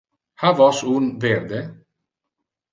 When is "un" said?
0.95-1.05